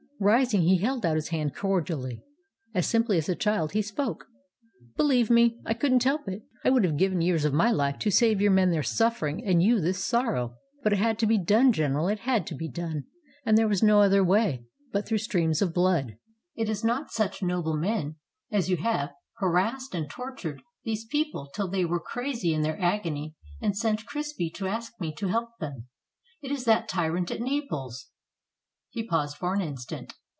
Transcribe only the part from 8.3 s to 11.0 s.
your men their suffering and you this sorrow. But it